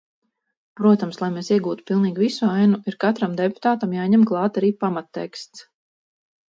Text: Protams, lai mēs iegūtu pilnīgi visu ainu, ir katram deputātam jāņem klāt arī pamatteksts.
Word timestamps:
Protams, 0.79 1.19
lai 1.23 1.29
mēs 1.35 1.51
iegūtu 1.55 1.85
pilnīgi 1.91 2.23
visu 2.25 2.49
ainu, 2.55 2.81
ir 2.93 2.99
katram 3.07 3.39
deputātam 3.43 3.97
jāņem 4.01 4.29
klāt 4.33 4.63
arī 4.63 4.75
pamatteksts. 4.85 5.69